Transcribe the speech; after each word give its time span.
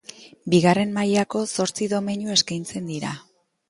Bigarren 0.53 0.95
mailako 0.95 1.43
zortzi 1.53 1.91
domeinu 1.95 2.37
eskaintzen 2.41 2.95
dira. 2.95 3.19